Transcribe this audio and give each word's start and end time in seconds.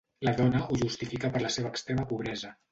La 0.27 0.31
dona 0.39 0.61
ho 0.69 0.77
justifica 0.85 1.31
per 1.37 1.43
la 1.45 1.53
seva 1.59 1.73
extrema 1.77 2.11
pobresa. 2.15 2.55